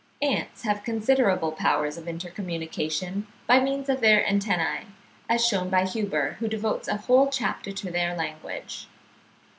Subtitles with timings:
[0.23, 4.87] Ants have considerable powers of intercommunication by means of their antennae,
[5.29, 8.87] as shewn by Huber, who devotes a whole chapter to their language.